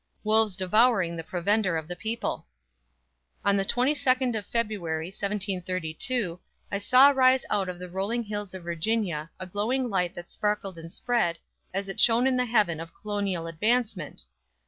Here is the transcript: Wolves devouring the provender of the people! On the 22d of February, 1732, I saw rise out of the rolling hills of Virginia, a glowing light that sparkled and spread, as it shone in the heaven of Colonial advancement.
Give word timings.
Wolves 0.23 0.55
devouring 0.55 1.15
the 1.15 1.23
provender 1.23 1.77
of 1.77 1.87
the 1.87 1.95
people! 1.95 2.47
On 3.45 3.55
the 3.55 3.63
22d 3.63 4.35
of 4.35 4.47
February, 4.47 5.09
1732, 5.09 6.39
I 6.71 6.79
saw 6.79 7.09
rise 7.11 7.45
out 7.51 7.69
of 7.69 7.77
the 7.77 7.87
rolling 7.87 8.23
hills 8.23 8.55
of 8.55 8.63
Virginia, 8.63 9.29
a 9.39 9.45
glowing 9.45 9.91
light 9.91 10.15
that 10.15 10.31
sparkled 10.31 10.79
and 10.79 10.91
spread, 10.91 11.37
as 11.71 11.87
it 11.87 11.99
shone 11.99 12.25
in 12.25 12.35
the 12.35 12.45
heaven 12.45 12.79
of 12.79 12.95
Colonial 12.99 13.45
advancement. 13.45 14.25